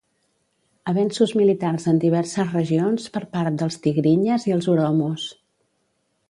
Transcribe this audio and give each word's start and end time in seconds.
Avenços 0.93 1.33
militars 1.41 1.85
en 1.91 1.99
diverses 2.03 2.49
regions 2.55 3.05
per 3.19 3.23
part 3.37 3.61
dels 3.61 3.79
tigrinyes 3.85 4.49
i 4.53 4.57
els 4.57 4.71
oromos. 4.75 5.29